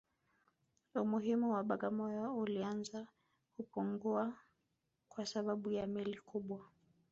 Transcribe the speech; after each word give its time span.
Umuhimu 1.03 1.45
wa 1.55 1.61
Bagamoyo 1.69 2.33
ulianza 2.37 2.99
kupungua 3.55 4.33
kwa 5.09 5.25
sababu 5.25 5.71
ya 5.71 5.87
meli 5.87 6.17
kubwa 6.19 6.67